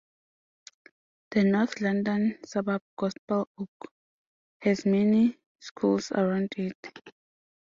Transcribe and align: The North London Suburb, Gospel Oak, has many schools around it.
The 1.29 1.43
North 1.43 1.79
London 1.79 2.39
Suburb, 2.43 2.81
Gospel 2.97 3.47
Oak, 3.59 3.93
has 4.63 4.83
many 4.83 5.37
schools 5.59 6.11
around 6.13 6.49
it. 6.57 6.75